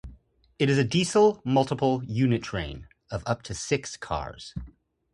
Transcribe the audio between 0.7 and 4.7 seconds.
a diesel multiple unit train of up to six cars.